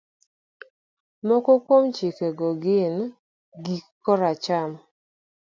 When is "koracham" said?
4.03-4.69